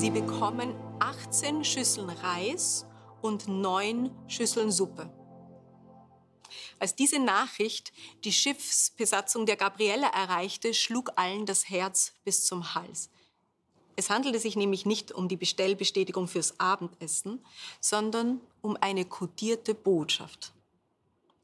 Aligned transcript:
Sie 0.00 0.10
bekommen 0.10 0.74
18 0.98 1.62
Schüsseln 1.62 2.08
Reis 2.08 2.86
und 3.20 3.48
9 3.48 4.10
Schüsseln 4.28 4.72
Suppe. 4.72 5.12
Als 6.78 6.94
diese 6.94 7.18
Nachricht 7.18 7.92
die 8.24 8.32
Schiffsbesatzung 8.32 9.44
der 9.44 9.56
Gabriella 9.56 10.08
erreichte, 10.08 10.72
schlug 10.72 11.10
allen 11.16 11.44
das 11.44 11.68
Herz 11.68 12.14
bis 12.24 12.46
zum 12.46 12.74
Hals. 12.74 13.10
Es 13.94 14.08
handelte 14.08 14.38
sich 14.38 14.56
nämlich 14.56 14.86
nicht 14.86 15.12
um 15.12 15.28
die 15.28 15.36
Bestellbestätigung 15.36 16.28
fürs 16.28 16.58
Abendessen, 16.58 17.44
sondern 17.78 18.40
um 18.62 18.78
eine 18.80 19.04
kodierte 19.04 19.74
Botschaft. 19.74 20.54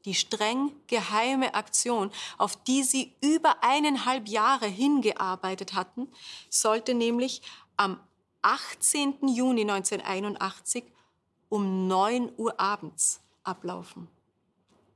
Die 0.05 0.15
streng 0.15 0.71
geheime 0.87 1.53
Aktion, 1.53 2.09
auf 2.39 2.55
die 2.63 2.81
sie 2.81 3.13
über 3.21 3.57
eineinhalb 3.61 4.27
Jahre 4.27 4.65
hingearbeitet 4.65 5.75
hatten, 5.75 6.07
sollte 6.49 6.95
nämlich 6.95 7.43
am 7.75 7.99
18. 8.41 9.27
Juni 9.27 9.61
1981 9.61 10.83
um 11.49 11.87
9 11.87 12.31
Uhr 12.37 12.59
abends 12.59 13.21
ablaufen. 13.43 14.07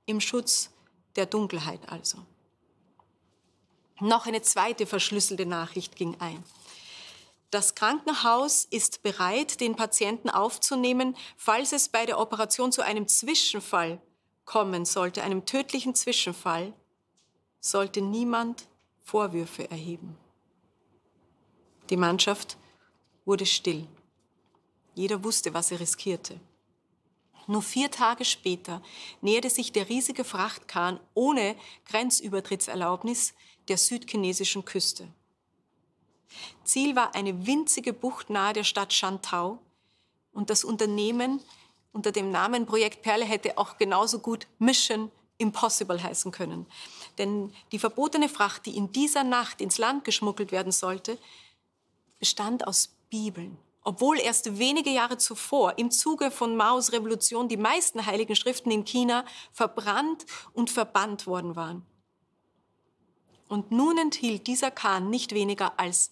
Im 0.06 0.20
Schutz 0.20 0.70
der 1.16 1.26
Dunkelheit 1.26 1.90
also. 1.90 2.18
Noch 4.00 4.26
eine 4.26 4.42
zweite 4.42 4.86
verschlüsselte 4.86 5.46
Nachricht 5.46 5.96
ging 5.96 6.20
ein. 6.20 6.44
Das 7.52 7.76
Krankenhaus 7.76 8.66
ist 8.66 9.04
bereit, 9.04 9.60
den 9.60 9.76
Patienten 9.76 10.30
aufzunehmen, 10.30 11.18
falls 11.36 11.74
es 11.74 11.90
bei 11.90 12.06
der 12.06 12.18
Operation 12.18 12.72
zu 12.72 12.82
einem 12.82 13.08
Zwischenfall 13.08 14.02
kommen 14.46 14.86
sollte, 14.86 15.22
einem 15.22 15.46
tödlichen 15.46 15.94
Zwischenfall, 15.94 16.74
sollte 17.60 18.02
niemand 18.02 18.68
Vorwürfe 19.04 19.70
erheben. 19.70 20.18
Die 21.90 21.98
Mannschaft 21.98 22.58
wurde 23.26 23.46
still. 23.46 23.88
Jeder 24.96 25.24
wusste, 25.24 25.54
was 25.54 25.72
er 25.72 25.80
riskierte. 25.80 26.40
Nur 27.48 27.62
vier 27.62 27.90
Tage 27.92 28.26
später 28.26 28.82
näherte 29.22 29.50
sich 29.50 29.72
der 29.72 29.90
riesige 29.90 30.24
Frachtkahn 30.24 31.00
ohne 31.14 31.56
Grenzübertrittserlaubnis 31.86 33.34
der 33.68 33.78
südchinesischen 33.78 34.64
Küste. 34.66 35.08
Ziel 36.64 36.96
war 36.96 37.16
eine 37.16 37.46
winzige 37.46 37.94
Bucht 37.94 38.30
nahe 38.30 38.54
der 38.54 38.64
Stadt 38.64 38.94
Shantau 38.94 39.60
und 40.32 40.50
das 40.50 40.64
Unternehmen 40.64 41.42
unter 41.94 42.12
dem 42.12 42.32
Namen 42.32 42.66
Projekt 42.66 43.02
Perle 43.02 43.26
hätte 43.26 43.58
auch 43.58 43.78
genauso 43.78 44.20
gut 44.20 44.48
Mission 44.60 45.12
Impossible 45.38 46.02
heißen 46.02 46.32
können. 46.32 46.68
Denn 47.18 47.52
die 47.72 47.80
verbotene 47.80 48.30
Fracht, 48.30 48.66
die 48.66 48.78
in 48.78 48.92
dieser 48.92 49.24
Nacht 49.24 49.60
ins 49.60 49.78
Land 49.78 50.06
geschmuggelt 50.06 50.52
werden 50.52 50.72
sollte, 50.72 51.18
bestand 52.20 52.66
aus 52.68 52.96
Bibeln 53.12 53.60
obwohl 53.84 54.20
erst 54.20 54.60
wenige 54.60 54.92
Jahre 54.92 55.18
zuvor 55.18 55.78
im 55.78 55.92
Zuge 55.92 56.32
von 56.32 56.56
Maos 56.56 56.92
Revolution 56.92 57.48
die 57.48 57.58
meisten 57.58 58.06
heiligen 58.06 58.36
Schriften 58.36 58.72
in 58.72 58.86
China 58.86 59.26
verbrannt 59.52 60.26
und 60.54 60.70
verbannt 60.70 61.26
worden 61.28 61.56
waren. 61.56 61.86
Und 63.48 63.72
nun 63.72 63.98
enthielt 63.98 64.48
dieser 64.48 64.72
Kahn 64.72 65.10
nicht 65.10 65.34
weniger 65.34 65.80
als 65.80 66.12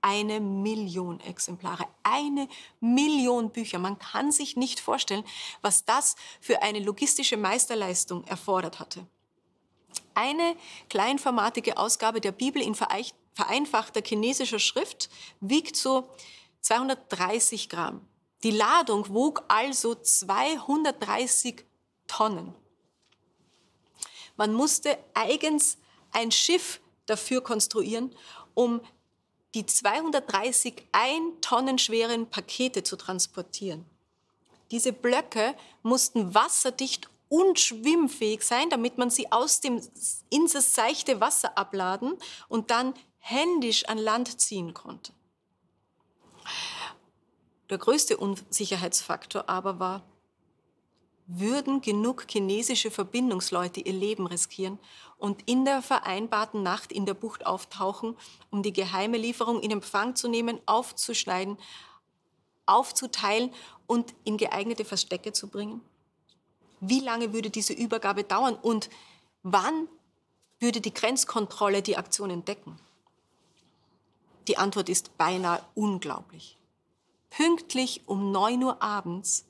eine 0.00 0.40
Million 0.40 1.20
Exemplare, 1.20 1.86
eine 2.02 2.48
Million 2.80 3.50
Bücher. 3.50 3.78
Man 3.78 3.98
kann 3.98 4.32
sich 4.32 4.56
nicht 4.56 4.80
vorstellen, 4.80 5.24
was 5.62 5.84
das 5.84 6.16
für 6.40 6.62
eine 6.62 6.80
logistische 6.80 7.36
Meisterleistung 7.36 8.24
erfordert 8.24 8.80
hatte. 8.80 9.06
Eine 10.14 10.56
kleinformatige 10.88 11.76
Ausgabe 11.76 12.20
der 12.20 12.32
Bibel 12.32 12.62
in 12.62 12.74
vereinfachter 13.36 14.02
chinesischer 14.02 14.58
Schrift 14.58 15.10
wiegt 15.40 15.76
so 15.76 16.08
230 16.62 17.68
Gramm. 17.68 18.00
Die 18.42 18.50
Ladung 18.50 19.08
wog 19.12 19.44
also 19.48 19.94
230 19.94 21.64
Tonnen. 22.06 22.54
Man 24.36 24.54
musste 24.54 24.98
eigens 25.14 25.76
ein 26.12 26.32
Schiff 26.32 26.80
dafür 27.04 27.42
konstruieren, 27.42 28.14
um 28.54 28.80
die 29.54 29.66
230 29.66 30.86
ein 30.92 31.40
Tonnen 31.42 31.78
schweren 31.78 32.28
Pakete 32.28 32.82
zu 32.82 32.96
transportieren. 32.96 33.84
Diese 34.70 34.92
Blöcke 34.92 35.54
mussten 35.82 36.34
wasserdicht 36.34 37.08
und 37.28 37.58
schwimmfähig 37.58 38.42
sein, 38.42 38.70
damit 38.70 38.98
man 38.98 39.10
sie 39.10 39.30
aus 39.32 39.60
dem 39.60 39.80
ins 40.30 40.74
seichte 40.74 41.20
Wasser 41.20 41.56
abladen 41.58 42.16
und 42.48 42.70
dann 42.70 42.94
händisch 43.28 43.84
an 43.86 43.98
Land 43.98 44.40
ziehen 44.40 44.72
konnte. 44.72 45.12
Der 47.70 47.78
größte 47.78 48.16
Unsicherheitsfaktor 48.16 49.48
aber 49.48 49.80
war, 49.80 50.02
würden 51.26 51.80
genug 51.80 52.26
chinesische 52.30 52.92
Verbindungsleute 52.92 53.80
ihr 53.80 53.94
Leben 53.94 54.28
riskieren 54.28 54.78
und 55.18 55.42
in 55.48 55.64
der 55.64 55.82
vereinbarten 55.82 56.62
Nacht 56.62 56.92
in 56.92 57.04
der 57.04 57.14
Bucht 57.14 57.44
auftauchen, 57.44 58.16
um 58.50 58.62
die 58.62 58.72
geheime 58.72 59.18
Lieferung 59.18 59.60
in 59.60 59.72
Empfang 59.72 60.14
zu 60.14 60.28
nehmen, 60.28 60.60
aufzuschneiden, 60.66 61.58
aufzuteilen 62.64 63.52
und 63.88 64.14
in 64.22 64.36
geeignete 64.36 64.84
Verstecke 64.84 65.32
zu 65.32 65.48
bringen? 65.48 65.80
Wie 66.78 67.00
lange 67.00 67.32
würde 67.32 67.50
diese 67.50 67.72
Übergabe 67.72 68.22
dauern 68.22 68.54
und 68.54 68.88
wann 69.42 69.88
würde 70.60 70.80
die 70.80 70.94
Grenzkontrolle 70.94 71.82
die 71.82 71.96
Aktion 71.96 72.30
entdecken? 72.30 72.78
Die 74.48 74.58
Antwort 74.58 74.88
ist 74.88 75.16
beinahe 75.18 75.62
unglaublich. 75.74 76.56
Pünktlich 77.30 78.02
um 78.06 78.30
9 78.30 78.62
Uhr 78.62 78.82
abends 78.82 79.44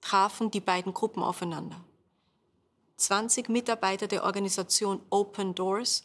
trafen 0.00 0.50
die 0.50 0.60
beiden 0.60 0.92
Gruppen 0.92 1.22
aufeinander. 1.22 1.80
20 2.96 3.48
Mitarbeiter 3.48 4.06
der 4.06 4.24
Organisation 4.24 5.00
Open 5.10 5.54
Doors 5.54 6.04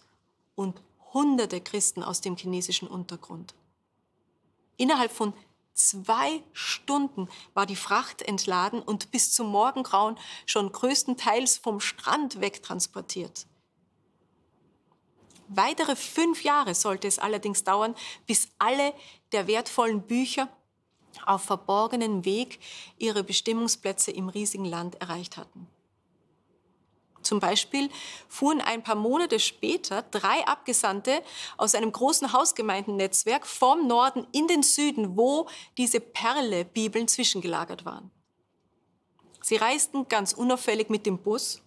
und 0.55 0.81
hunderte 1.13 1.61
Christen 1.61 2.03
aus 2.03 2.21
dem 2.21 2.35
chinesischen 2.35 2.87
Untergrund. 2.87 3.53
Innerhalb 4.77 5.11
von 5.11 5.33
zwei 5.73 6.43
Stunden 6.53 7.27
war 7.53 7.65
die 7.65 7.75
Fracht 7.75 8.21
entladen 8.21 8.81
und 8.81 9.11
bis 9.11 9.31
zum 9.31 9.47
Morgengrauen 9.47 10.17
schon 10.45 10.71
größtenteils 10.71 11.57
vom 11.57 11.79
Strand 11.79 12.41
wegtransportiert. 12.41 13.47
Weitere 15.49 15.95
fünf 15.95 16.43
Jahre 16.43 16.75
sollte 16.75 17.07
es 17.07 17.19
allerdings 17.19 17.63
dauern, 17.63 17.95
bis 18.25 18.49
alle 18.57 18.93
der 19.31 19.47
wertvollen 19.47 20.01
Bücher 20.01 20.49
auf 21.25 21.43
verborgenen 21.43 22.25
Weg 22.25 22.59
ihre 22.97 23.23
Bestimmungsplätze 23.23 24.11
im 24.11 24.29
riesigen 24.29 24.65
Land 24.65 25.01
erreicht 25.01 25.37
hatten. 25.37 25.67
Zum 27.27 27.39
Beispiel 27.41 27.89
fuhren 28.29 28.61
ein 28.61 28.83
paar 28.83 28.95
Monate 28.95 29.39
später 29.39 30.01
drei 30.01 30.47
Abgesandte 30.47 31.21
aus 31.57 31.75
einem 31.75 31.91
großen 31.91 32.31
Hausgemeindennetzwerk 32.31 33.45
vom 33.45 33.85
Norden 33.85 34.25
in 34.31 34.47
den 34.47 34.63
Süden, 34.63 35.17
wo 35.17 35.49
diese 35.77 35.99
Perle-Bibeln 35.99 37.07
zwischengelagert 37.07 37.83
waren. 37.83 38.11
Sie 39.41 39.57
reisten 39.57 40.07
ganz 40.07 40.31
unauffällig 40.31 40.89
mit 40.89 41.05
dem 41.05 41.17
Bus 41.17 41.61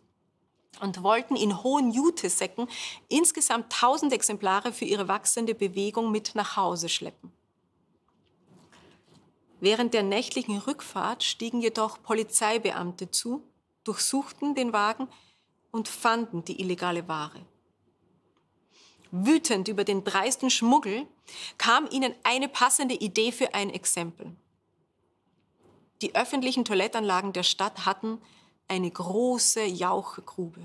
und 0.81 1.03
wollten 1.03 1.37
in 1.37 1.63
hohen 1.63 1.91
Jutesäcken 1.91 2.69
insgesamt 3.09 3.75
1000 3.75 4.13
Exemplare 4.13 4.73
für 4.73 4.85
ihre 4.85 5.09
wachsende 5.09 5.55
Bewegung 5.55 6.11
mit 6.11 6.35
nach 6.35 6.57
Hause 6.57 6.89
schleppen. 6.89 7.33
Während 9.61 9.93
der 9.93 10.03
nächtlichen 10.03 10.57
Rückfahrt 10.57 11.23
stiegen 11.23 11.61
jedoch 11.61 12.03
Polizeibeamte 12.03 13.11
zu, 13.11 13.43
durchsuchten 13.85 14.55
den 14.55 14.73
Wagen 14.73 15.09
und 15.71 15.89
fanden 15.89 16.45
die 16.45 16.61
illegale 16.61 17.07
Ware. 17.09 17.45
Wütend 19.11 19.69
über 19.69 19.85
den 19.85 20.05
dreisten 20.05 20.51
Schmuggel 20.51 21.07
kam 21.59 21.89
ihnen 21.91 22.15
eine 22.23 22.49
passende 22.49 22.95
Idee 22.95 23.33
für 23.33 23.55
ein 23.55 23.71
Exempel. 23.71 24.35
Die 26.01 26.15
öffentlichen 26.15 26.65
Toilettanlagen 26.65 27.33
der 27.33 27.43
Stadt 27.43 27.85
hatten 27.85 28.23
eine 28.71 28.91
große 28.91 29.65
Jauchgrube. 29.65 30.61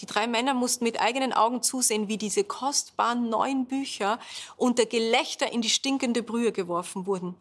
Die 0.00 0.06
drei 0.06 0.26
Männer 0.26 0.54
mussten 0.54 0.84
mit 0.84 1.00
eigenen 1.00 1.32
Augen 1.32 1.62
zusehen, 1.62 2.08
wie 2.08 2.18
diese 2.18 2.44
kostbaren 2.44 3.28
neuen 3.28 3.66
Bücher 3.66 4.18
unter 4.56 4.86
Gelächter 4.86 5.52
in 5.52 5.60
die 5.60 5.70
stinkende 5.70 6.22
Brühe 6.22 6.52
geworfen 6.52 7.06
wurden. 7.06 7.34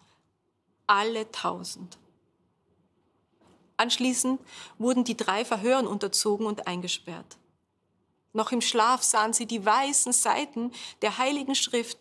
Alle 0.85 1.31
tausend. 1.31 1.97
Anschließend 3.75 4.39
wurden 4.77 5.03
die 5.03 5.17
drei 5.17 5.45
Verhören 5.45 5.85
unterzogen 5.85 6.47
und 6.47 6.65
eingesperrt. 6.67 7.37
Noch 8.33 8.51
im 8.51 8.61
Schlaf 8.61 9.03
sahen 9.03 9.33
sie 9.33 9.45
die 9.45 9.65
weißen 9.65 10.13
Seiten 10.13 10.71
der 11.01 11.17
Heiligen 11.17 11.55
Schrift 11.55 11.97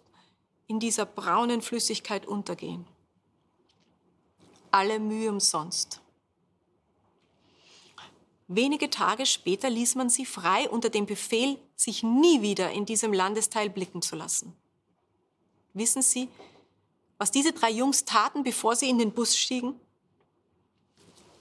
in 0.66 0.80
dieser 0.80 1.06
braunen 1.06 1.62
Flüssigkeit 1.62 2.26
untergehen. 2.26 2.86
Alle 4.70 4.98
Mühe 4.98 5.30
umsonst. 5.30 6.00
Wenige 8.48 8.90
Tage 8.90 9.26
später 9.26 9.68
ließ 9.68 9.96
man 9.96 10.08
sie 10.08 10.24
frei 10.24 10.68
unter 10.70 10.88
dem 10.88 11.06
Befehl, 11.06 11.58
sich 11.74 12.02
nie 12.02 12.42
wieder 12.42 12.70
in 12.70 12.86
diesem 12.86 13.12
Landesteil 13.12 13.70
blicken 13.70 14.02
zu 14.02 14.14
lassen. 14.14 14.56
Wissen 15.74 16.00
Sie, 16.00 16.28
was 17.18 17.30
diese 17.30 17.52
drei 17.52 17.70
Jungs 17.70 18.04
taten, 18.04 18.44
bevor 18.44 18.76
sie 18.76 18.88
in 18.88 18.98
den 18.98 19.12
Bus 19.12 19.36
stiegen? 19.36 19.78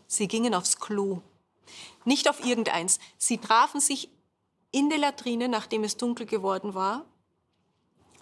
Sie 0.08 0.28
gingen 0.28 0.54
aufs 0.54 0.80
Klo. 0.80 1.22
Nicht 2.06 2.30
auf 2.30 2.44
irgendeins. 2.44 3.00
Sie 3.18 3.38
trafen 3.38 3.80
sich 3.80 4.10
in 4.72 4.90
der 4.90 5.00
Latrine, 5.00 5.48
nachdem 5.48 5.84
es 5.84 5.98
dunkel 5.98 6.26
geworden 6.26 6.74
war, 6.74 7.06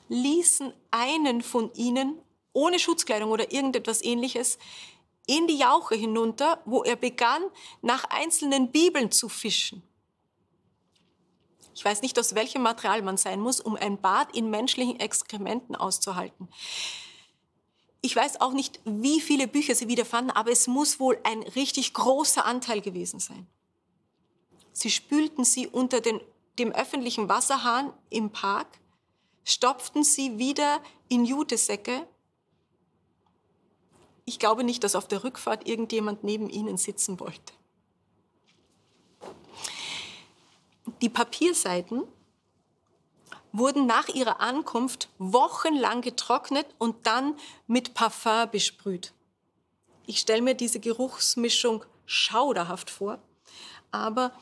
ließen 0.09 0.73
einen 0.91 1.41
von 1.41 1.73
ihnen 1.73 2.19
ohne 2.53 2.79
Schutzkleidung 2.79 3.31
oder 3.31 3.51
irgendetwas 3.51 4.03
ähnliches 4.03 4.59
in 5.25 5.47
die 5.47 5.57
Jauche 5.57 5.95
hinunter, 5.95 6.61
wo 6.65 6.83
er 6.83 6.95
begann, 6.95 7.43
nach 7.81 8.05
einzelnen 8.05 8.71
Bibeln 8.71 9.11
zu 9.11 9.29
fischen. 9.29 9.83
Ich 11.75 11.83
weiß 11.83 12.01
nicht, 12.01 12.17
aus 12.19 12.35
welchem 12.35 12.61
Material 12.61 13.01
man 13.01 13.17
sein 13.17 13.39
muss, 13.39 13.59
um 13.59 13.75
ein 13.75 13.99
Bad 13.99 14.35
in 14.35 14.49
menschlichen 14.49 14.99
Exkrementen 14.99 15.75
auszuhalten. 15.75 16.47
Ich 18.01 18.15
weiß 18.15 18.41
auch 18.41 18.51
nicht, 18.51 18.81
wie 18.83 19.21
viele 19.21 19.47
Bücher 19.47 19.75
sie 19.75 19.87
wiederfanden, 19.87 20.31
aber 20.31 20.51
es 20.51 20.67
muss 20.67 20.99
wohl 20.99 21.17
ein 21.23 21.41
richtig 21.41 21.93
großer 21.93 22.45
Anteil 22.45 22.81
gewesen 22.81 23.19
sein. 23.19 23.47
Sie 24.73 24.89
spülten 24.89 25.45
sie 25.45 25.67
unter 25.67 26.01
den, 26.01 26.19
dem 26.59 26.71
öffentlichen 26.71 27.29
Wasserhahn 27.29 27.93
im 28.09 28.31
Park, 28.31 28.67
stopften 29.45 30.03
sie 30.03 30.37
wieder 30.37 30.81
in 31.07 31.25
Jutesäcke. 31.25 32.07
Ich 34.25 34.39
glaube 34.39 34.63
nicht, 34.63 34.83
dass 34.83 34.95
auf 34.95 35.07
der 35.07 35.23
Rückfahrt 35.23 35.67
irgendjemand 35.67 36.23
neben 36.23 36.49
ihnen 36.49 36.77
sitzen 36.77 37.19
wollte. 37.19 37.53
Die 41.01 41.09
Papierseiten 41.09 42.03
wurden 43.51 43.85
nach 43.85 44.07
ihrer 44.07 44.39
Ankunft 44.39 45.09
wochenlang 45.19 46.01
getrocknet 46.01 46.65
und 46.77 47.05
dann 47.05 47.35
mit 47.67 47.93
Parfum 47.93 48.49
besprüht. 48.49 49.13
Ich 50.05 50.19
stelle 50.19 50.41
mir 50.41 50.55
diese 50.55 50.79
Geruchsmischung 50.79 51.85
schauderhaft 52.05 52.89
vor, 52.89 53.19
aber 53.91 54.33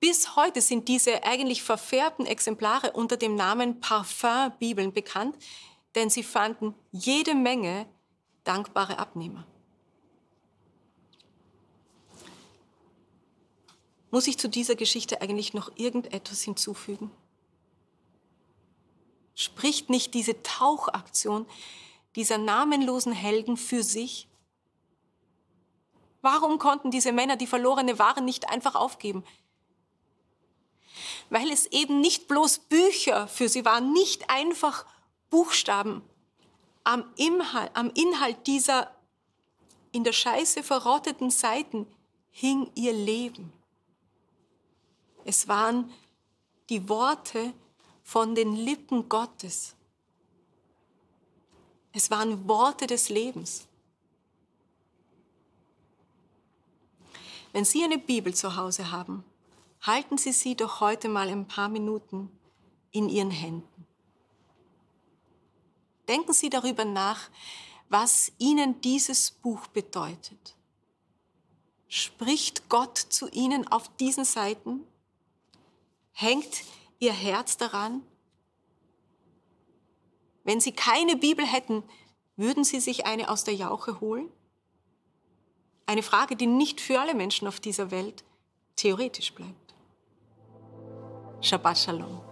bis 0.00 0.36
heute 0.36 0.60
sind 0.60 0.88
diese 0.88 1.24
eigentlich 1.24 1.62
verfärbten 1.62 2.26
Exemplare 2.26 2.92
unter 2.92 3.16
dem 3.16 3.34
Namen 3.34 3.80
Parfum-Bibeln 3.80 4.92
bekannt, 4.92 5.36
denn 5.94 6.10
sie 6.10 6.22
fanden 6.22 6.74
jede 6.92 7.34
Menge 7.34 7.86
dankbare 8.46 8.98
Abnehmer. 8.98 9.46
Muss 14.10 14.26
ich 14.26 14.38
zu 14.38 14.48
dieser 14.48 14.76
Geschichte 14.76 15.20
eigentlich 15.20 15.52
noch 15.52 15.70
irgendetwas 15.76 16.42
hinzufügen? 16.42 17.10
Spricht 19.34 19.90
nicht 19.90 20.14
diese 20.14 20.42
Tauchaktion 20.42 21.46
dieser 22.14 22.38
namenlosen 22.38 23.12
Helden 23.12 23.58
für 23.58 23.82
sich? 23.82 24.28
Warum 26.22 26.58
konnten 26.58 26.90
diese 26.90 27.12
Männer 27.12 27.36
die 27.36 27.46
verlorene 27.46 27.98
Ware 27.98 28.22
nicht 28.22 28.48
einfach 28.48 28.74
aufgeben? 28.74 29.22
Weil 31.28 31.50
es 31.50 31.66
eben 31.66 32.00
nicht 32.00 32.28
bloß 32.28 32.60
Bücher 32.60 33.28
für 33.28 33.48
sie 33.48 33.64
waren, 33.64 33.92
nicht 33.92 34.30
einfach 34.30 34.86
Buchstaben. 35.28 36.02
Am 36.86 37.04
Inhalt, 37.16 37.72
am 37.74 37.90
Inhalt 37.94 38.46
dieser 38.46 38.94
in 39.90 40.04
der 40.04 40.12
Scheiße 40.12 40.62
verrotteten 40.62 41.30
Seiten 41.30 41.84
hing 42.30 42.70
ihr 42.76 42.92
Leben. 42.92 43.52
Es 45.24 45.48
waren 45.48 45.92
die 46.70 46.88
Worte 46.88 47.52
von 48.04 48.36
den 48.36 48.54
Lippen 48.54 49.08
Gottes. 49.08 49.74
Es 51.90 52.08
waren 52.08 52.46
Worte 52.46 52.86
des 52.86 53.08
Lebens. 53.08 53.66
Wenn 57.50 57.64
Sie 57.64 57.82
eine 57.82 57.98
Bibel 57.98 58.32
zu 58.32 58.54
Hause 58.54 58.92
haben, 58.92 59.24
halten 59.80 60.18
Sie 60.18 60.30
sie 60.30 60.54
doch 60.54 60.78
heute 60.78 61.08
mal 61.08 61.28
ein 61.30 61.48
paar 61.48 61.68
Minuten 61.68 62.30
in 62.92 63.08
Ihren 63.08 63.32
Händen. 63.32 63.75
Denken 66.08 66.32
Sie 66.32 66.50
darüber 66.50 66.84
nach, 66.84 67.30
was 67.88 68.32
Ihnen 68.38 68.80
dieses 68.80 69.30
Buch 69.30 69.66
bedeutet. 69.68 70.56
Spricht 71.88 72.68
Gott 72.68 72.98
zu 72.98 73.28
Ihnen 73.28 73.66
auf 73.68 73.88
diesen 73.96 74.24
Seiten? 74.24 74.80
Hängt 76.12 76.62
Ihr 76.98 77.12
Herz 77.12 77.56
daran? 77.56 78.02
Wenn 80.44 80.60
Sie 80.60 80.72
keine 80.72 81.16
Bibel 81.16 81.44
hätten, 81.44 81.82
würden 82.36 82.64
Sie 82.64 82.80
sich 82.80 83.06
eine 83.06 83.28
aus 83.30 83.44
der 83.44 83.54
Jauche 83.54 84.00
holen? 84.00 84.30
Eine 85.86 86.02
Frage, 86.02 86.36
die 86.36 86.46
nicht 86.46 86.80
für 86.80 87.00
alle 87.00 87.14
Menschen 87.14 87.46
auf 87.46 87.60
dieser 87.60 87.90
Welt 87.90 88.24
theoretisch 88.74 89.32
bleibt. 89.32 89.74
Shabbat 91.40 91.78
Shalom. 91.78 92.25